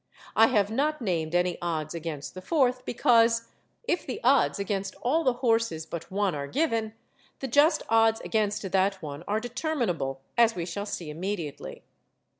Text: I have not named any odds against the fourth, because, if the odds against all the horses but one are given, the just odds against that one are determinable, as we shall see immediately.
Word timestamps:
I 0.35 0.47
have 0.47 0.71
not 0.71 0.99
named 0.99 1.35
any 1.35 1.59
odds 1.61 1.93
against 1.93 2.33
the 2.33 2.41
fourth, 2.41 2.85
because, 2.85 3.49
if 3.87 4.03
the 4.03 4.19
odds 4.23 4.57
against 4.57 4.95
all 5.03 5.23
the 5.23 5.31
horses 5.45 5.85
but 5.85 6.09
one 6.09 6.33
are 6.33 6.47
given, 6.47 6.95
the 7.37 7.47
just 7.47 7.83
odds 7.87 8.19
against 8.21 8.71
that 8.71 9.03
one 9.03 9.23
are 9.27 9.39
determinable, 9.39 10.21
as 10.39 10.55
we 10.55 10.65
shall 10.65 10.87
see 10.87 11.11
immediately. 11.11 11.83